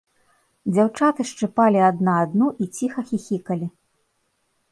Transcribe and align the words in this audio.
Дзяўчаты 0.75 1.21
шчыпалі 1.31 1.79
адна 1.89 2.15
адну 2.23 2.47
і 2.65 2.69
ціха 2.79 3.01
хіхікалі. 3.09 3.67